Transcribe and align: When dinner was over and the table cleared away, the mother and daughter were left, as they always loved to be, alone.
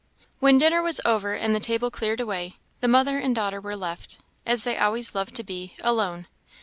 When 0.39 0.57
dinner 0.57 0.81
was 0.81 0.99
over 1.05 1.35
and 1.35 1.53
the 1.53 1.59
table 1.59 1.91
cleared 1.91 2.19
away, 2.19 2.55
the 2.79 2.87
mother 2.87 3.19
and 3.19 3.35
daughter 3.35 3.61
were 3.61 3.75
left, 3.75 4.17
as 4.47 4.63
they 4.63 4.75
always 4.79 5.13
loved 5.13 5.35
to 5.35 5.43
be, 5.43 5.75
alone. 5.81 6.25